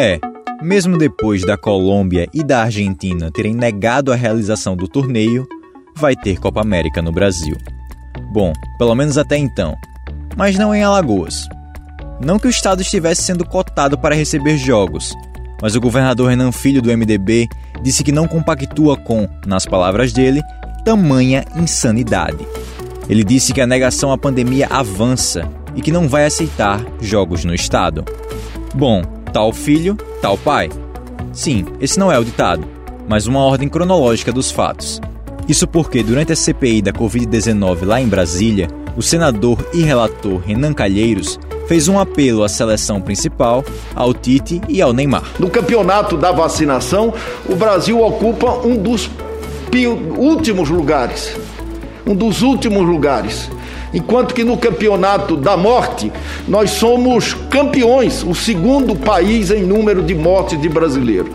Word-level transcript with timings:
É, 0.00 0.20
mesmo 0.62 0.96
depois 0.96 1.44
da 1.44 1.56
Colômbia 1.56 2.28
e 2.32 2.44
da 2.44 2.62
Argentina 2.62 3.32
terem 3.32 3.52
negado 3.52 4.12
a 4.12 4.14
realização 4.14 4.76
do 4.76 4.86
torneio, 4.86 5.44
vai 5.96 6.14
ter 6.14 6.38
Copa 6.38 6.60
América 6.60 7.02
no 7.02 7.10
Brasil. 7.10 7.56
Bom, 8.32 8.52
pelo 8.78 8.94
menos 8.94 9.18
até 9.18 9.36
então. 9.36 9.74
Mas 10.36 10.56
não 10.56 10.72
em 10.72 10.84
Alagoas. 10.84 11.48
Não 12.24 12.38
que 12.38 12.46
o 12.46 12.50
estado 12.50 12.80
estivesse 12.80 13.22
sendo 13.22 13.44
cotado 13.44 13.98
para 13.98 14.14
receber 14.14 14.56
jogos, 14.56 15.16
mas 15.60 15.74
o 15.74 15.80
governador 15.80 16.30
Renan 16.30 16.52
Filho 16.52 16.80
do 16.80 16.96
MDB 16.96 17.48
disse 17.82 18.04
que 18.04 18.12
não 18.12 18.28
compactua 18.28 18.96
com, 18.96 19.28
nas 19.44 19.66
palavras 19.66 20.12
dele, 20.12 20.44
tamanha 20.84 21.44
insanidade. 21.56 22.46
Ele 23.08 23.24
disse 23.24 23.52
que 23.52 23.60
a 23.60 23.66
negação 23.66 24.12
à 24.12 24.16
pandemia 24.16 24.68
avança 24.70 25.50
e 25.74 25.82
que 25.82 25.90
não 25.90 26.06
vai 26.06 26.24
aceitar 26.24 26.80
jogos 27.00 27.44
no 27.44 27.52
estado. 27.52 28.04
Bom, 28.72 29.17
tal 29.38 29.52
filho, 29.52 29.96
tal 30.20 30.36
pai. 30.36 30.68
Sim, 31.32 31.64
esse 31.80 31.96
não 31.96 32.10
é 32.10 32.18
o 32.18 32.24
ditado, 32.24 32.66
mas 33.08 33.28
uma 33.28 33.38
ordem 33.38 33.68
cronológica 33.68 34.32
dos 34.32 34.50
fatos. 34.50 35.00
Isso 35.48 35.64
porque, 35.64 36.02
durante 36.02 36.32
a 36.32 36.36
CPI 36.36 36.82
da 36.82 36.92
Covid-19 36.92 37.84
lá 37.84 38.00
em 38.00 38.08
Brasília, 38.08 38.66
o 38.96 39.02
senador 39.02 39.64
e 39.72 39.80
relator 39.80 40.40
Renan 40.44 40.74
Calheiros 40.74 41.38
fez 41.68 41.86
um 41.86 42.00
apelo 42.00 42.42
à 42.42 42.48
seleção 42.48 43.00
principal, 43.00 43.64
ao 43.94 44.12
Tite 44.12 44.60
e 44.68 44.82
ao 44.82 44.92
Neymar. 44.92 45.22
No 45.38 45.48
campeonato 45.48 46.16
da 46.16 46.32
vacinação, 46.32 47.14
o 47.48 47.54
Brasil 47.54 48.02
ocupa 48.02 48.66
um 48.66 48.76
dos 48.76 49.08
últimos 50.16 50.68
lugares. 50.68 51.36
Um 52.08 52.14
dos 52.14 52.40
últimos 52.40 52.86
lugares. 52.86 53.50
Enquanto 53.92 54.34
que 54.34 54.42
no 54.42 54.56
campeonato 54.56 55.36
da 55.36 55.58
morte, 55.58 56.10
nós 56.46 56.70
somos 56.70 57.34
campeões, 57.50 58.22
o 58.22 58.34
segundo 58.34 58.96
país 58.96 59.50
em 59.50 59.62
número 59.62 60.02
de 60.02 60.14
mortes 60.14 60.58
de 60.58 60.70
brasileiro. 60.70 61.30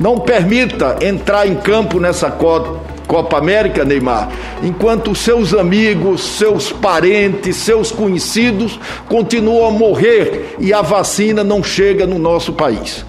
Não 0.00 0.18
permita 0.18 0.96
entrar 1.00 1.46
em 1.46 1.54
campo 1.54 2.00
nessa 2.00 2.28
Copa 2.30 3.38
América, 3.38 3.84
Neymar, 3.84 4.30
enquanto 4.64 5.14
seus 5.14 5.54
amigos, 5.54 6.22
seus 6.22 6.72
parentes, 6.72 7.54
seus 7.56 7.92
conhecidos 7.92 8.78
continuam 9.08 9.68
a 9.68 9.70
morrer 9.70 10.56
e 10.58 10.72
a 10.72 10.82
vacina 10.82 11.44
não 11.44 11.62
chega 11.62 12.04
no 12.04 12.18
nosso 12.18 12.52
país. 12.52 13.06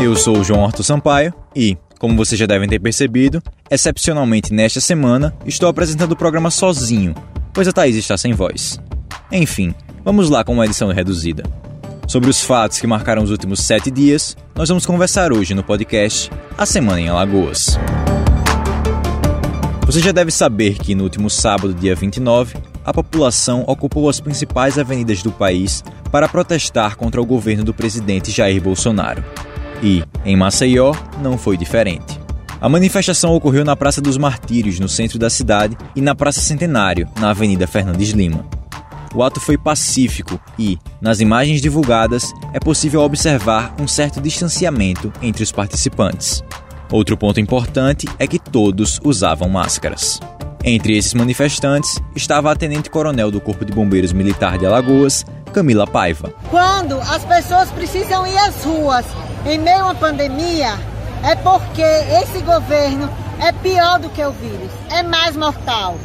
Eu 0.00 0.14
sou 0.14 0.38
o 0.38 0.44
João 0.44 0.64
Arthur 0.64 0.82
Sampaio 0.84 1.34
e, 1.54 1.76
como 2.02 2.16
vocês 2.16 2.36
já 2.36 2.46
devem 2.46 2.68
ter 2.68 2.80
percebido, 2.80 3.40
excepcionalmente 3.70 4.52
nesta 4.52 4.80
semana 4.80 5.32
estou 5.46 5.68
apresentando 5.68 6.10
o 6.10 6.16
programa 6.16 6.50
sozinho, 6.50 7.14
pois 7.54 7.68
a 7.68 7.72
Thaís 7.72 7.94
está 7.94 8.18
sem 8.18 8.32
voz. 8.32 8.80
Enfim, 9.30 9.72
vamos 10.04 10.28
lá 10.28 10.42
com 10.42 10.52
uma 10.52 10.64
edição 10.64 10.90
reduzida. 10.90 11.44
Sobre 12.08 12.28
os 12.28 12.42
fatos 12.42 12.80
que 12.80 12.88
marcaram 12.88 13.22
os 13.22 13.30
últimos 13.30 13.60
sete 13.60 13.88
dias, 13.88 14.36
nós 14.52 14.68
vamos 14.68 14.84
conversar 14.84 15.32
hoje 15.32 15.54
no 15.54 15.62
podcast 15.62 16.28
A 16.58 16.66
Semana 16.66 17.00
em 17.00 17.08
Alagoas. 17.08 17.78
Você 19.86 20.00
já 20.00 20.10
deve 20.10 20.32
saber 20.32 20.78
que 20.78 20.96
no 20.96 21.04
último 21.04 21.30
sábado, 21.30 21.72
dia 21.72 21.94
29, 21.94 22.56
a 22.84 22.92
população 22.92 23.62
ocupou 23.64 24.08
as 24.08 24.18
principais 24.18 24.76
avenidas 24.76 25.22
do 25.22 25.30
país 25.30 25.84
para 26.10 26.28
protestar 26.28 26.96
contra 26.96 27.22
o 27.22 27.26
governo 27.26 27.62
do 27.62 27.72
presidente 27.72 28.32
Jair 28.32 28.60
Bolsonaro. 28.60 29.22
E, 29.82 30.04
em 30.24 30.36
Maceió, 30.36 30.94
não 31.20 31.36
foi 31.36 31.56
diferente. 31.56 32.20
A 32.60 32.68
manifestação 32.68 33.34
ocorreu 33.34 33.64
na 33.64 33.74
Praça 33.74 34.00
dos 34.00 34.16
Martírios, 34.16 34.78
no 34.78 34.88
centro 34.88 35.18
da 35.18 35.28
cidade, 35.28 35.76
e 35.96 36.00
na 36.00 36.14
Praça 36.14 36.40
Centenário, 36.40 37.08
na 37.18 37.30
Avenida 37.30 37.66
Fernandes 37.66 38.10
Lima. 38.10 38.44
O 39.12 39.22
ato 39.22 39.40
foi 39.40 39.58
pacífico 39.58 40.40
e, 40.56 40.78
nas 41.00 41.18
imagens 41.18 41.60
divulgadas, 41.60 42.32
é 42.54 42.60
possível 42.60 43.00
observar 43.00 43.74
um 43.80 43.88
certo 43.88 44.20
distanciamento 44.20 45.12
entre 45.20 45.42
os 45.42 45.50
participantes. 45.50 46.42
Outro 46.90 47.16
ponto 47.16 47.40
importante 47.40 48.06
é 48.18 48.26
que 48.26 48.38
todos 48.38 49.00
usavam 49.02 49.48
máscaras. 49.48 50.20
Entre 50.64 50.96
esses 50.96 51.14
manifestantes 51.14 52.00
estava 52.14 52.52
a 52.52 52.56
tenente-coronel 52.56 53.30
do 53.30 53.40
Corpo 53.40 53.64
de 53.64 53.72
Bombeiros 53.72 54.12
Militar 54.12 54.56
de 54.56 54.64
Alagoas, 54.64 55.26
Camila 55.52 55.86
Paiva. 55.86 56.32
Quando 56.48 56.98
as 57.00 57.24
pessoas 57.24 57.70
precisam 57.72 58.24
ir 58.26 58.38
às 58.38 58.62
ruas 58.62 59.04
em 59.46 59.58
meio 59.58 59.86
à 59.88 59.94
pandemia, 59.94 60.78
é 61.24 61.34
porque 61.36 61.82
esse 61.82 62.40
governo 62.42 63.08
é 63.40 63.52
pior 63.52 63.98
do 63.98 64.08
que 64.10 64.24
o 64.24 64.30
vírus, 64.32 64.70
é 64.90 65.02
mais 65.02 65.36
mortal. 65.36 65.96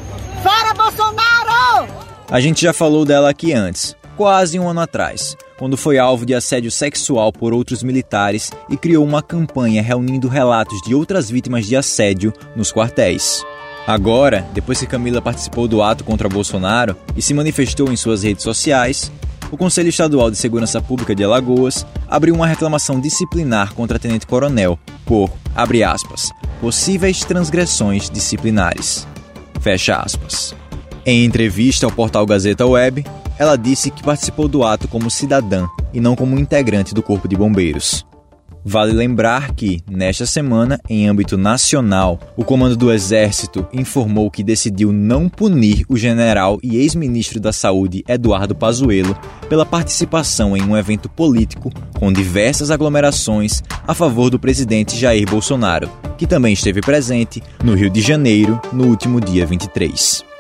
Fora 0.42 0.74
Bolsonaro! 0.74 1.88
A 2.30 2.40
gente 2.40 2.62
já 2.62 2.74
falou 2.74 3.06
dela 3.06 3.30
aqui 3.30 3.54
antes, 3.54 3.96
quase 4.16 4.60
um 4.60 4.68
ano 4.68 4.82
atrás, 4.82 5.38
quando 5.58 5.78
foi 5.78 5.98
alvo 5.98 6.26
de 6.26 6.34
assédio 6.34 6.72
sexual 6.72 7.32
por 7.32 7.54
outros 7.54 7.84
militares 7.84 8.52
e 8.70 8.76
criou 8.76 9.06
uma 9.06 9.22
campanha 9.22 9.82
reunindo 9.82 10.28
relatos 10.28 10.82
de 10.82 10.96
outras 10.96 11.30
vítimas 11.30 11.66
de 11.66 11.76
assédio 11.76 12.34
nos 12.56 12.72
quartéis. 12.72 13.46
Agora, 13.86 14.46
depois 14.54 14.80
que 14.80 14.86
Camila 14.86 15.22
participou 15.22 15.66
do 15.68 15.82
ato 15.82 16.04
contra 16.04 16.28
Bolsonaro 16.28 16.98
e 17.16 17.22
se 17.22 17.34
manifestou 17.34 17.90
em 17.90 17.96
suas 17.96 18.24
redes 18.24 18.44
sociais, 18.44 19.10
o 19.52 19.58
Conselho 19.58 19.90
Estadual 19.90 20.30
de 20.30 20.38
Segurança 20.38 20.82
Pública 20.82 21.16
de 21.16 21.24
Alagoas 21.24 21.86
abriu 22.08 22.36
uma 22.36 22.48
reclamação 22.48 23.00
disciplinar 23.00 23.74
contra 23.74 24.00
Tenente 24.00 24.28
Coronel 24.28 24.78
por, 25.06 25.30
abre 25.56 25.84
aspas, 25.84 26.32
possíveis 26.60 27.24
transgressões 27.24 28.10
disciplinares. 28.10 29.08
Fecha 29.62 29.96
aspas. 29.98 30.54
Em 31.06 31.24
entrevista 31.24 31.86
ao 31.86 31.92
portal 31.92 32.26
Gazeta 32.26 32.66
Web, 32.66 33.06
ela 33.40 33.56
disse 33.56 33.90
que 33.90 34.04
participou 34.04 34.48
do 34.48 34.64
ato 34.64 34.88
como 34.88 35.10
cidadã 35.10 35.68
e 35.94 36.00
não 36.00 36.16
como 36.16 36.38
integrante 36.38 36.94
do 36.94 37.02
Corpo 37.02 37.28
de 37.28 37.36
Bombeiros. 37.36 38.06
Vale 38.70 38.92
lembrar 38.92 39.54
que, 39.54 39.82
nesta 39.90 40.26
semana, 40.26 40.78
em 40.90 41.08
âmbito 41.08 41.38
nacional, 41.38 42.20
o 42.36 42.44
Comando 42.44 42.76
do 42.76 42.92
Exército 42.92 43.66
informou 43.72 44.30
que 44.30 44.44
decidiu 44.44 44.92
não 44.92 45.30
punir 45.30 45.86
o 45.88 45.96
general 45.96 46.60
e 46.62 46.76
ex-ministro 46.76 47.40
da 47.40 47.54
Saúde 47.54 48.04
Eduardo 48.06 48.54
Pazuello 48.54 49.18
pela 49.48 49.66
participação 49.66 50.58
em 50.58 50.64
um 50.64 50.76
evento 50.76 51.08
político 51.08 51.72
com 51.98 52.12
diversas 52.12 52.70
aglomerações 52.70 53.64
a 53.88 53.94
favor 53.94 54.30
do 54.30 54.38
presidente 54.38 54.98
Jair 54.98 55.26
Bolsonaro, 55.30 55.90
que 56.18 56.28
também 56.28 56.52
esteve 56.52 56.82
presente 56.82 57.42
no 57.64 57.74
Rio 57.74 57.90
de 57.90 58.02
Janeiro 58.02 58.60
no 58.74 58.88
último 58.88 59.22
dia 59.22 59.46
23. 59.46 60.37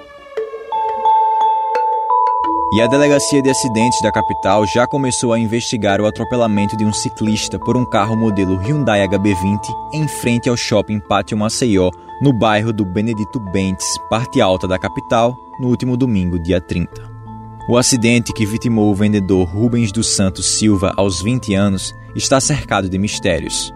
E 2.77 2.81
a 2.81 2.85
Delegacia 2.85 3.41
de 3.41 3.49
Acidentes 3.49 3.99
da 4.03 4.11
capital 4.11 4.63
já 4.67 4.85
começou 4.85 5.33
a 5.33 5.39
investigar 5.39 5.99
o 5.99 6.05
atropelamento 6.05 6.77
de 6.77 6.85
um 6.85 6.93
ciclista 6.93 7.57
por 7.57 7.75
um 7.75 7.83
carro 7.83 8.15
modelo 8.15 8.55
Hyundai 8.55 9.03
HB20 9.07 9.61
em 9.93 10.07
frente 10.07 10.47
ao 10.47 10.55
shopping 10.55 10.99
Pátio 10.99 11.35
Maceió, 11.35 11.89
no 12.21 12.31
bairro 12.31 12.71
do 12.71 12.85
Benedito 12.85 13.39
Bentes, 13.39 13.87
parte 14.11 14.39
alta 14.39 14.67
da 14.67 14.77
capital, 14.77 15.35
no 15.59 15.69
último 15.69 15.97
domingo, 15.97 16.37
dia 16.37 16.61
30. 16.61 17.01
O 17.67 17.77
acidente 17.77 18.31
que 18.31 18.45
vitimou 18.45 18.91
o 18.91 18.95
vendedor 18.95 19.47
Rubens 19.47 19.91
dos 19.91 20.15
Santos 20.15 20.45
Silva 20.45 20.93
aos 20.95 21.19
20 21.19 21.55
anos 21.55 21.95
está 22.15 22.39
cercado 22.39 22.87
de 22.87 22.99
mistérios. 22.99 23.73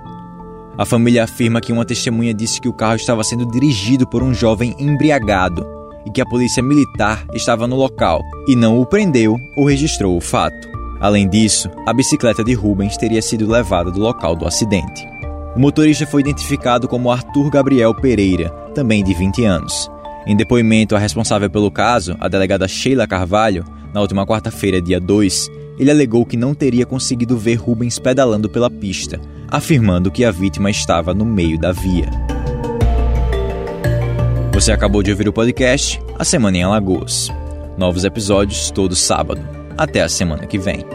A 0.78 0.86
família 0.86 1.24
afirma 1.24 1.60
que 1.60 1.74
uma 1.74 1.86
testemunha 1.86 2.36
disse 2.36 2.62
que 2.62 2.70
o 2.70 2.74
carro 2.74 2.98
estava 2.98 3.24
sendo 3.24 3.48
dirigido 3.48 4.08
por 4.08 4.22
um 4.22 4.32
jovem 4.32 4.76
embriagado 4.78 5.81
e 6.06 6.12
que 6.12 6.22
a 6.22 6.26
polícia 6.26 6.64
militar 6.64 7.26
estava 7.34 7.68
no 7.68 7.76
local 7.76 8.22
e 8.48 8.56
não 8.56 8.80
o 8.80 8.86
prendeu 8.86 9.40
ou 9.56 9.66
registrou 9.66 10.18
o 10.18 10.22
fato. 10.22 10.70
Além 11.00 11.28
disso, 11.28 11.70
a 11.88 11.94
bicicleta 11.94 12.44
de 12.44 12.54
Rubens 12.54 12.96
teria 12.96 13.22
sido 13.22 13.50
levada 13.50 13.90
do 13.90 14.00
local 14.00 14.36
do 14.36 14.48
acidente. 14.48 15.08
O 15.56 15.60
motorista 15.60 16.06
foi 16.06 16.22
identificado 16.22 16.88
como 16.88 17.12
Arthur 17.12 17.50
Gabriel 17.50 17.94
Pereira, 17.94 18.50
também 18.74 19.04
de 19.04 19.14
20 19.14 19.44
anos. 19.44 19.92
Em 20.26 20.36
depoimento 20.36 20.96
à 20.96 21.00
responsável 21.00 21.50
pelo 21.50 21.72
caso, 21.72 22.16
a 22.20 22.28
delegada 22.28 22.68
Sheila 22.68 23.08
Carvalho, 23.08 23.66
na 23.94 24.00
última 24.00 24.26
quarta-feira, 24.26 24.82
dia 24.82 25.00
2, 25.00 25.50
ele 25.80 25.90
alegou 25.90 26.26
que 26.26 26.38
não 26.38 26.54
teria 26.54 26.86
conseguido 26.86 27.38
ver 27.38 27.56
Rubens 27.56 27.98
pedalando 27.98 28.48
pela 28.48 28.70
pista, 28.70 29.20
afirmando 29.50 30.12
que 30.12 30.24
a 30.24 30.32
vítima 30.32 30.70
estava 30.70 31.14
no 31.14 31.26
meio 31.26 31.60
da 31.60 31.72
via. 31.72 32.31
Você 34.62 34.72
acabou 34.72 35.02
de 35.02 35.10
ouvir 35.10 35.28
o 35.28 35.34
podcast 35.34 36.00
A 36.20 36.24
Semana 36.24 36.56
em 36.56 36.62
Alagoas. 36.62 37.30
Novos 37.80 38.06
episódios 38.06 38.70
todo 38.70 38.96
sábado. 38.96 39.42
Até 39.76 40.04
a 40.04 40.08
semana 40.08 40.46
que 40.46 40.60
vem. 40.60 40.86